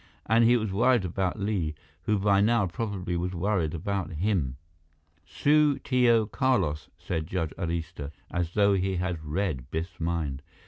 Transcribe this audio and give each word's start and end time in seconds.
And 0.25 0.43
he 0.45 0.57
was 0.57 0.73
worried 0.73 1.05
about 1.05 1.39
Li, 1.39 1.75
who 2.05 2.17
by 2.17 2.41
now 2.41 2.65
probably 2.65 3.15
was 3.15 3.35
worried 3.35 3.75
about 3.75 4.13
him. 4.13 4.55
"Su 5.27 5.77
Tio 5.77 6.25
Carlos," 6.25 6.89
said 6.97 7.27
Judge 7.27 7.53
Arista, 7.55 8.09
as 8.31 8.55
though 8.55 8.73
he 8.73 8.95
had 8.95 9.23
read 9.23 9.69
Biff's 9.69 9.99
mind. 9.99 10.41